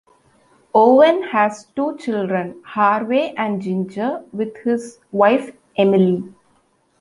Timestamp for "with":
4.31-4.57